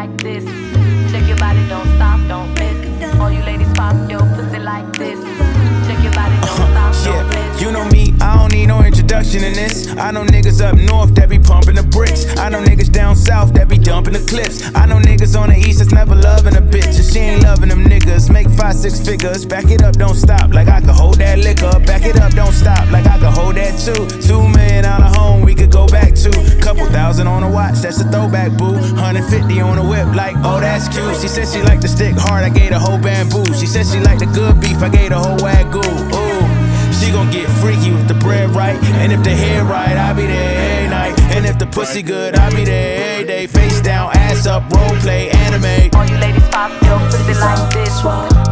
like 0.07 0.17
this. 0.19 0.64
This. 9.43 9.89
I 9.97 10.11
know 10.11 10.25
niggas 10.25 10.61
up 10.61 10.77
north 10.77 11.15
that 11.17 11.29
be 11.29 11.39
pumping 11.39 11.75
the 11.75 11.83
bricks. 11.83 12.27
I 12.39 12.49
know 12.49 12.63
niggas 12.63 12.93
down 12.93 13.17
south 13.17 13.53
that 13.55 13.69
be 13.69 13.79
dumping 13.79 14.13
the 14.13 14.25
clips. 14.27 14.71
I 14.75 14.87
know 14.87 14.99
niggas 14.99 15.39
on 15.39 15.49
the 15.49 15.57
east 15.57 15.79
that's 15.79 15.93
never 15.93 16.15
loving 16.15 16.57
a 16.57 16.61
bitch. 16.61 16.99
If 16.99 17.11
she 17.11 17.19
ain't 17.21 17.43
loving 17.43 17.69
them 17.69 17.85
niggas, 17.85 18.31
make 18.31 18.49
five, 18.51 18.75
six 18.75 19.01
figures. 19.01 19.45
Back 19.45 19.71
it 19.71 19.83
up, 19.83 19.95
don't 19.95 20.15
stop, 20.15 20.53
like 20.53 20.69
I 20.69 20.81
could 20.81 20.95
hold 20.95 21.19
that 21.19 21.39
liquor. 21.39 21.79
Back 21.81 22.05
it 22.07 22.21
up, 22.21 22.33
don't 22.33 22.53
stop, 22.53 22.91
like 22.91 23.07
I 23.07 23.19
could 23.19 23.35
hold 23.35 23.57
that 23.57 23.79
too. 23.79 24.07
Two 24.23 24.47
million 24.49 24.85
out 24.85 25.03
of 25.03 25.17
home, 25.17 25.43
we 25.43 25.55
could 25.55 25.71
go 25.71 25.87
back 25.89 26.15
to. 26.15 26.31
Couple 26.63 26.87
thousand 26.87 27.27
on 27.27 27.43
a 27.43 27.51
watch, 27.51 27.79
that's 27.83 28.01
a 28.01 28.05
throwback, 28.11 28.57
boo. 28.57 28.79
150 28.95 29.61
on 29.61 29.79
a 29.79 29.89
whip, 29.89 30.07
like, 30.15 30.37
oh, 30.45 30.61
that's 30.61 30.89
cute. 30.89 31.17
She 31.17 31.29
said 31.29 31.49
she 31.49 31.63
liked 31.63 31.83
the 31.83 31.89
stick 31.89 32.15
hard, 32.17 32.45
I 32.45 32.51
gave 32.51 32.71
the 32.71 32.79
whole 32.79 32.99
bamboo. 32.99 33.45
She 33.55 33.67
said 33.67 33.87
she 33.87 33.99
liked 34.01 34.21
the 34.21 34.27
good 34.27 34.61
beef, 34.61 34.79
I 34.83 34.89
gave 34.89 35.11
the 35.11 35.19
whole 35.19 35.39
wagyu. 35.39 36.15
Ooh. 36.15 36.24
She 37.05 37.13
gon' 37.13 37.31
get 37.31 37.49
freaky 37.61 37.91
with 37.93 38.09
the 38.09 38.15
bread 38.15 38.51
right. 38.51 38.83
And 39.03 39.13
if 39.13 39.23
the 39.23 39.31
hair 39.31 39.65
right, 39.65 39.97
I'll 39.97 40.15
be 40.15 40.27
there 40.27 40.77
every 40.77 40.89
night. 40.89 41.21
And 41.37 41.45
if 41.45 41.59
the 41.59 41.67
pussy 41.67 42.03
good, 42.03 42.35
I'll 42.35 42.55
be 42.55 42.65
there 42.65 43.13
every 43.13 43.27
day. 43.27 43.47
Face 43.47 43.81
down, 43.83 44.11
ass 44.17 44.47
up, 44.47 44.63
role 44.73 44.97
play, 45.01 45.31
anime. 45.31 45.91
All 45.95 46.07
you 46.07 46.17
ladies 46.17 46.49
pop 46.49 46.71
your 46.83 46.99
pussy 47.11 47.35
like 47.35 47.73
this. 47.75 48.01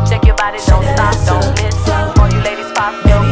Check 0.08 0.24
your 0.26 0.36
body, 0.36 0.58
don't 0.66 0.84
stop, 0.94 1.14
don't 1.26 1.62
miss. 1.62 1.88
All 1.88 2.28
you 2.30 2.40
ladies 2.44 2.70
pop 2.72 2.94
your 3.06 3.22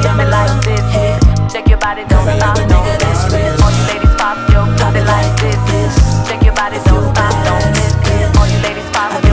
your 1.70 1.78
body, 1.78 2.02
don't 2.08 2.26
stop, 2.26 2.56
don't 2.56 2.84
miss. 2.98 3.62
All 3.62 3.70
you 3.70 3.84
ladies 3.86 4.14
pop 4.18 4.36
your 4.50 4.66
pussy 4.74 5.02
like 5.06 5.30
this. 5.40 5.94
Shake 6.26 6.42
your 6.42 6.54
body, 6.54 6.78
don't 6.84 7.14
stop, 7.14 7.30
don't 7.46 7.70
miss. 7.78 8.38
All 8.38 8.46
you 8.46 8.58
ladies 8.66 8.90
pop 8.90 9.29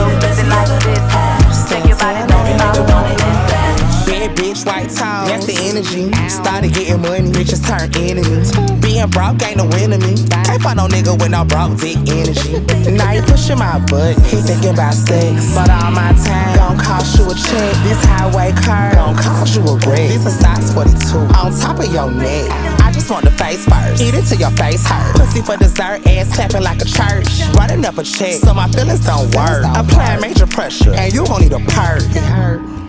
White 4.64 4.90
towel, 4.90 5.28
that's 5.28 5.46
the 5.46 5.54
energy. 5.70 6.10
Started 6.28 6.74
getting 6.74 7.00
money, 7.00 7.30
bitches 7.30 7.62
turn 7.62 7.86
enemies. 7.94 8.50
Being 8.82 9.06
broke 9.08 9.40
ain't 9.46 9.56
no 9.56 9.68
enemy. 9.78 10.18
Can't 10.44 10.60
find 10.60 10.76
no 10.76 10.88
nigga 10.88 11.14
with 11.14 11.30
no 11.30 11.44
broke 11.44 11.78
dick 11.78 11.96
energy. 12.10 12.58
Now 12.90 13.14
he 13.14 13.20
pushing 13.22 13.58
my 13.58 13.78
butt, 13.86 14.18
he 14.26 14.42
thinking 14.42 14.74
about 14.74 14.94
sex. 14.94 15.54
But 15.54 15.70
all 15.70 15.94
my 15.94 16.10
time 16.26 16.56
gon' 16.58 16.78
cost 16.78 17.16
you 17.16 17.30
a 17.30 17.34
check. 17.34 17.72
This 17.86 18.02
highway 18.04 18.50
car 18.58 18.94
gon' 18.94 19.14
cost 19.16 19.54
you 19.54 19.62
a 19.62 19.78
wreck. 19.86 20.10
This 20.10 20.26
a 20.26 20.30
size 20.30 20.74
42 20.74 21.30
on 21.38 21.54
top 21.54 21.78
of 21.78 21.92
your 21.94 22.10
neck. 22.10 22.50
I 22.82 22.90
just 22.90 23.10
want 23.10 23.24
the 23.24 23.32
face 23.32 23.64
first. 23.64 24.02
Eat 24.02 24.14
it 24.14 24.26
till 24.26 24.40
your 24.40 24.54
face 24.58 24.84
hurt. 24.84 25.14
Pussy 25.16 25.40
for 25.40 25.56
dessert, 25.56 26.02
ass 26.06 26.34
clapping 26.34 26.62
like 26.62 26.82
a 26.82 26.88
church. 26.88 27.46
Running 27.54 27.84
up 27.84 27.98
a 27.98 28.02
check, 28.02 28.34
so 28.42 28.52
my 28.54 28.66
feelings 28.68 29.06
don't 29.06 29.32
work. 29.34 29.62
Applying 29.76 30.20
major 30.20 30.46
pressure, 30.46 30.94
and 30.94 31.12
you 31.12 31.24
gon' 31.26 31.42
need 31.42 31.52
a 31.52 31.60
perk. 31.70 32.02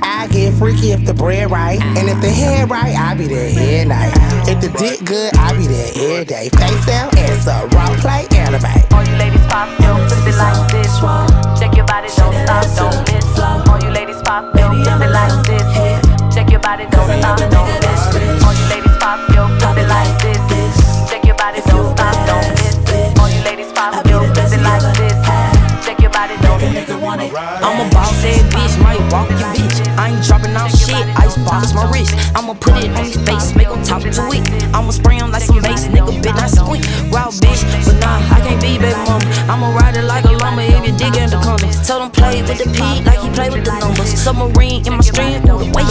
I 0.02 0.28
get 0.28 0.54
freaky 0.56 0.92
if 0.92 1.06
the 1.06 1.14
bread 1.14 1.52
right, 1.52 1.82
and 1.82 2.10
if 2.10 2.20
the 2.22 2.30
head 2.30 2.70
right, 2.70 2.96
I 2.96 3.14
be 3.16 3.28
there 3.28 3.50
every 3.50 3.88
night. 3.88 4.14
If 4.48 4.62
the 4.62 4.70
dick 4.78 5.04
good, 5.06 5.36
I 5.38 5.56
be 5.58 5.68
there 5.68 5.92
every 5.96 6.26
day. 6.26 6.50
Face 6.50 6.86
down, 6.86 7.10
ass 7.18 7.48
up, 7.48 7.72
rock 7.74 7.98
play, 8.00 8.28
anime. 8.38 8.64
All 8.92 9.04
you 9.04 9.16
ladies 9.18 9.46
pop 9.48 9.68
your 9.80 9.96
pussy 10.08 10.32
like 10.38 10.72
this. 10.72 10.92
Shake 11.60 11.76
your 11.76 11.86
body, 11.86 12.10
don't 12.18 12.36
stop, 12.46 12.66
don't 12.76 12.98
miss. 13.08 13.40
All 13.40 13.80
you 13.80 13.92
ladies 13.92 14.22
pop 14.24 14.56
your 14.56 14.70
pussy 14.72 15.08
like 15.08 15.36
this. 15.48 15.64
Shake 16.34 16.50
your 16.52 16.60
body, 16.60 16.86
don't 16.92 17.10
stop, 17.20 17.40
don't 17.40 17.70
miss. 17.80 18.44
All 18.44 18.54
you 18.54 18.66
ladies 18.72 18.98
pop 19.00 19.20
your 19.36 19.48
pussy 19.60 19.86
like 19.88 20.14
this. 20.24 21.10
Shake 21.10 21.26
your 21.26 21.36
body, 21.36 21.62
don't 21.68 21.96
stop, 21.96 22.16
don't 22.28 22.48
miss. 22.60 22.76
All 23.20 23.30
you 23.30 23.42
ladies 23.44 23.72
pop 23.74 24.06
your 24.08 24.24
pussy 24.34 24.58
like 24.60 24.84
this. 24.98 25.16
Shake 25.86 26.00
your 26.02 26.12
body, 26.12 26.36
don't 26.42 26.62
miss. 26.74 26.89
I'm 27.10 27.18
a 27.82 27.90
boss 27.90 28.14
ass 28.22 28.44
bitch, 28.54 28.84
might 28.84 29.02
walk 29.12 29.30
your 29.32 29.50
bitch. 29.58 29.82
I 29.98 30.14
ain't 30.14 30.24
dropping 30.24 30.56
off 30.56 30.70
shit, 30.70 30.94
ice 31.18 31.38
box 31.42 31.74
my 31.74 31.90
wrist. 31.90 32.14
I'ma 32.38 32.54
put 32.54 32.78
it 32.78 32.92
on 32.94 33.04
his 33.04 33.18
face, 33.26 33.56
make 33.56 33.68
him 33.68 33.82
talk 33.82 34.04
to 34.04 34.30
it. 34.30 34.46
I'ma 34.76 34.92
spray 34.92 35.18
him 35.18 35.32
like 35.32 35.42
some 35.42 35.60
bass, 35.60 35.88
nigga, 35.88 36.22
bitch, 36.22 36.38
I 36.38 36.46
squint. 36.46 36.86
Wild 37.10 37.34
bitch, 37.42 37.66
but 37.86 37.98
nah, 37.98 38.22
I 38.30 38.46
can't 38.46 38.62
be 38.62 38.78
baby 38.78 38.94
mama. 39.10 39.26
I'ma 39.50 39.74
ride 39.74 39.98
it 39.98 40.06
like 40.06 40.26
a 40.26 40.38
llama 40.38 40.62
if 40.62 40.86
you 40.86 40.94
dig 40.94 41.18
in 41.18 41.34
the 41.34 41.42
comments. 41.42 41.82
Tell 41.88 42.04
him 42.04 42.12
play 42.12 42.44
with 42.44 42.62
the 42.62 42.70
P 42.70 42.78
like 43.02 43.20
he 43.26 43.30
play 43.34 43.50
with 43.50 43.66
the 43.66 43.74
numbers. 43.80 44.14
Submarine 44.14 44.86
in 44.86 44.94
my 44.94 45.02
stream, 45.02 45.42
the 45.42 45.58
way 45.58 45.89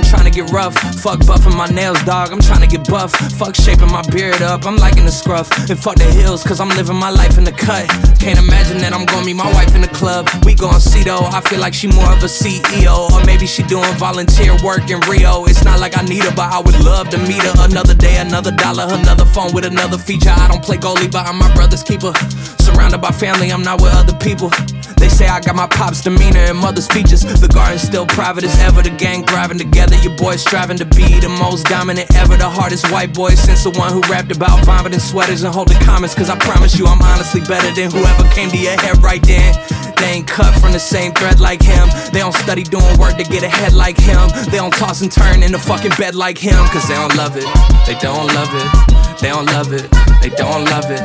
I'm 0.00 0.06
trying 0.06 0.24
to 0.24 0.30
get 0.30 0.50
rough. 0.50 0.74
Fuck 1.04 1.20
buffing 1.28 1.54
my 1.54 1.66
nails, 1.66 2.02
dog, 2.04 2.32
I'm 2.32 2.40
trying 2.40 2.62
to 2.62 2.66
get 2.66 2.88
buff. 2.88 3.12
Fuck 3.36 3.54
shaping 3.54 3.92
my 3.92 4.00
beard 4.10 4.40
up, 4.40 4.64
I'm 4.64 4.76
liking 4.76 5.04
the 5.04 5.12
scruff. 5.12 5.50
And 5.68 5.78
fuck 5.78 5.96
the 5.96 6.04
hills, 6.04 6.42
cause 6.42 6.58
I'm 6.58 6.70
living 6.70 6.96
my 6.96 7.10
life 7.10 7.36
in 7.36 7.44
the 7.44 7.52
cut. 7.52 7.86
Can't 8.18 8.38
imagine 8.38 8.78
that 8.78 8.94
I'm 8.94 9.04
gonna 9.04 9.26
meet 9.26 9.36
my 9.36 9.52
wife 9.52 9.74
in 9.74 9.82
the 9.82 9.92
club. 9.92 10.26
We 10.46 10.54
gon' 10.54 10.80
see 10.80 11.04
though, 11.04 11.20
I 11.20 11.42
feel 11.42 11.60
like 11.60 11.74
she 11.74 11.86
more 11.88 12.10
of 12.10 12.22
a 12.24 12.28
CEO. 12.32 13.12
Or 13.12 13.22
maybe 13.26 13.46
she 13.46 13.62
doing 13.64 13.92
volunteer 13.96 14.56
work 14.64 14.88
in 14.88 15.00
Rio. 15.00 15.44
It's 15.44 15.64
not 15.64 15.80
like 15.80 15.98
I 15.98 16.02
need 16.02 16.24
her, 16.24 16.34
but 16.34 16.48
I 16.50 16.60
would 16.60 16.80
love 16.80 17.10
to 17.10 17.18
meet 17.18 17.42
her. 17.42 17.52
Another 17.58 17.94
day, 17.94 18.16
another 18.16 18.52
dollar, 18.52 18.86
another 18.88 19.26
phone 19.26 19.52
with 19.52 19.66
another 19.66 19.98
feature. 19.98 20.32
I 20.32 20.48
don't 20.48 20.64
play 20.64 20.78
goalie, 20.78 21.12
but 21.12 21.26
I'm 21.26 21.36
my 21.36 21.52
brother's 21.52 21.82
keeper. 21.82 22.14
Surrounded 22.58 23.02
by 23.02 23.10
family, 23.10 23.52
I'm 23.52 23.62
not 23.62 23.82
with 23.82 23.92
other 23.92 24.16
people. 24.16 24.48
They 24.96 25.08
say 25.08 25.28
I 25.28 25.40
got 25.40 25.56
my 25.56 25.66
pop's 25.66 26.02
demeanor 26.02 26.44
and 26.52 26.58
mother's 26.58 26.86
features. 26.86 27.22
The 27.22 27.48
garden's 27.48 27.82
still 27.82 28.06
private 28.06 28.44
as 28.44 28.58
ever. 28.60 28.82
The 28.82 28.90
gang 28.90 29.26
thriving 29.26 29.58
together. 29.58 29.89
That 29.90 30.04
your 30.06 30.14
boy 30.14 30.36
striving 30.36 30.78
to 30.78 30.86
be 30.86 31.18
the 31.18 31.28
most 31.28 31.66
dominant 31.66 32.14
ever. 32.14 32.36
The 32.36 32.48
hardest 32.48 32.90
white 32.90 33.12
boy 33.12 33.30
since 33.34 33.64
the 33.64 33.70
one 33.70 33.92
who 33.92 34.00
rapped 34.06 34.30
about 34.30 34.64
vomiting 34.64 35.00
sweaters 35.00 35.42
and 35.42 35.52
holding 35.52 35.78
comments. 35.82 36.14
Cause 36.14 36.30
I 36.30 36.38
promise 36.38 36.78
you, 36.78 36.86
I'm 36.86 37.02
honestly 37.02 37.40
better 37.42 37.74
than 37.74 37.90
whoever 37.90 38.22
came 38.30 38.50
to 38.50 38.56
your 38.56 38.78
head 38.78 39.02
right 39.02 39.22
then. 39.22 39.50
They 39.98 40.22
ain't 40.22 40.28
cut 40.28 40.54
from 40.62 40.72
the 40.72 40.78
same 40.78 41.12
thread 41.12 41.40
like 41.40 41.60
him. 41.60 41.88
They 42.12 42.20
don't 42.20 42.34
study 42.34 42.62
doing 42.62 42.98
work 42.98 43.18
to 43.18 43.24
get 43.24 43.42
ahead 43.42 43.74
like 43.74 43.98
him. 43.98 44.30
They 44.46 44.56
don't 44.62 44.72
toss 44.72 45.02
and 45.02 45.10
turn 45.10 45.42
in 45.42 45.52
the 45.52 45.58
fucking 45.58 45.92
bed 45.98 46.14
like 46.14 46.38
him. 46.38 46.62
Cause 46.70 46.86
they 46.88 46.94
don't 46.94 47.14
love 47.16 47.36
it. 47.36 47.44
They 47.86 47.98
don't 47.98 48.30
love 48.32 48.54
it. 48.54 49.20
They 49.20 49.28
don't 49.28 49.46
love 49.46 49.72
it. 49.72 49.90
They 50.22 50.30
don't 50.30 50.64
love 50.70 50.86
it. 50.88 51.02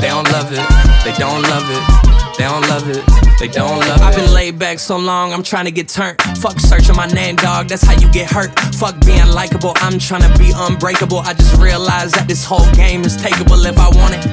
They 0.00 0.08
don't 0.08 0.30
love 0.30 0.52
it. 0.52 0.64
They 1.04 1.12
don't 1.18 1.42
love 1.42 1.66
it. 1.68 2.19
They 2.40 2.46
don't 2.46 2.66
love 2.68 2.88
it. 2.88 3.04
They 3.38 3.48
don't 3.48 3.80
love 3.80 4.00
it. 4.00 4.00
I've 4.00 4.16
been 4.16 4.32
laid 4.32 4.58
back 4.58 4.78
so 4.78 4.96
long, 4.96 5.34
I'm 5.34 5.42
trying 5.42 5.66
to 5.66 5.70
get 5.70 5.88
turned. 5.88 6.16
Fuck 6.38 6.58
searching 6.58 6.96
my 6.96 7.06
name, 7.06 7.36
dog. 7.36 7.68
That's 7.68 7.82
how 7.84 7.92
you 8.00 8.10
get 8.10 8.30
hurt. 8.30 8.58
Fuck 8.76 8.98
being 9.04 9.28
likable. 9.28 9.74
I'm 9.76 9.98
trying 9.98 10.22
to 10.22 10.38
be 10.38 10.50
unbreakable. 10.56 11.18
I 11.18 11.34
just 11.34 11.60
realized 11.60 12.14
that 12.14 12.28
this 12.28 12.42
whole 12.42 12.64
game 12.72 13.02
is 13.02 13.18
takeable 13.18 13.60
if 13.68 13.78
I 13.78 13.90
want 13.92 14.14
it. 14.16 14.24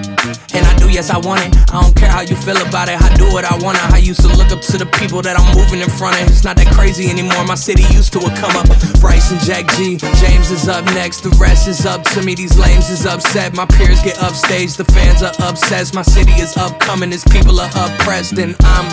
And 0.55 0.65
I 0.65 0.73
do, 0.77 0.89
yes, 0.89 1.09
I 1.09 1.17
want 1.17 1.41
it. 1.43 1.51
I 1.67 1.81
don't 1.81 1.95
care 1.95 2.09
how 2.09 2.21
you 2.21 2.37
feel 2.37 2.55
about 2.63 2.87
it. 2.87 2.95
I 2.95 3.13
do 3.15 3.25
what 3.27 3.43
I 3.43 3.57
want. 3.59 3.75
I 3.91 3.97
used 3.97 4.21
to 4.21 4.29
look 4.29 4.51
up 4.51 4.61
to 4.71 4.77
the 4.77 4.85
people 4.85 5.21
that 5.21 5.37
I'm 5.37 5.55
moving 5.55 5.81
in 5.81 5.89
front 5.89 6.15
of. 6.21 6.27
It's 6.27 6.45
not 6.45 6.55
that 6.55 6.71
crazy 6.73 7.09
anymore. 7.09 7.43
My 7.43 7.55
city 7.55 7.83
used 7.91 8.13
to 8.13 8.19
a 8.19 8.31
come 8.39 8.55
up. 8.55 8.67
Bryce 9.01 9.31
and 9.31 9.41
Jack 9.41 9.67
G. 9.75 9.97
James 10.23 10.49
is 10.49 10.69
up 10.69 10.85
next. 10.95 11.27
The 11.27 11.35
rest 11.35 11.67
is 11.67 11.85
up 11.85 12.03
to 12.15 12.23
me. 12.23 12.35
These 12.35 12.57
lames 12.57 12.89
is 12.89 13.05
upset. 13.05 13.53
My 13.53 13.65
peers 13.65 14.01
get 14.01 14.17
upstage. 14.23 14.75
The 14.77 14.85
fans 14.85 15.23
are 15.23 15.35
obsessed. 15.43 15.93
My 15.93 16.03
city 16.03 16.31
is 16.39 16.55
upcoming. 16.55 17.11
Its 17.11 17.25
people 17.25 17.59
are 17.59 17.67
oppressed. 17.67 17.96
And 18.07 18.55
I'm 18.62 18.88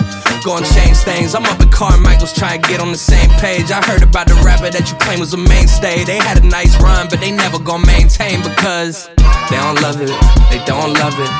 gonna 0.44 0.66
change 0.66 0.98
things. 0.98 1.34
I'm 1.34 1.44
up 1.44 1.60
at 1.60 1.70
Carmichael's 1.72 2.32
trying 2.32 2.62
to 2.62 2.68
get 2.68 2.80
on 2.80 2.92
the 2.92 2.98
same 2.98 3.30
page. 3.40 3.70
I 3.70 3.80
heard 3.84 4.02
about 4.02 4.26
the 4.26 4.34
rapper 4.44 4.70
that 4.70 4.90
you 4.90 4.96
claim 4.98 5.20
was 5.20 5.34
a 5.34 5.36
mainstay. 5.36 6.04
They 6.04 6.18
had 6.18 6.42
a 6.42 6.46
nice 6.46 6.80
run, 6.80 7.08
but 7.08 7.20
they 7.20 7.30
never 7.30 7.58
gonna 7.58 7.86
maintain 7.86 8.42
because 8.42 9.08
they 9.50 9.56
don't 9.56 9.80
love 9.80 10.00
it. 10.00 10.12
They 10.50 10.62
don't 10.66 10.94
love 10.94 11.14
it. 11.18 11.30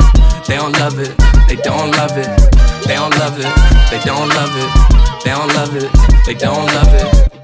They 0.47 0.57
don't 0.57 0.73
love 0.79 0.99
it. 0.99 1.17
They 1.47 1.57
don't 1.57 1.91
love 1.93 2.17
it. 2.19 2.27
They 2.87 2.95
don't 2.95 3.15
love 3.19 3.39
it. 3.39 3.51
They 3.91 4.01
don't 4.05 4.29
love 4.29 4.55
it. 4.57 4.71
They 5.25 5.31
don't 5.31 5.49
love 5.55 5.77
it. 5.77 5.91
They 6.27 6.35
don't 6.35 6.67
love 6.67 6.95
it. 6.95 7.44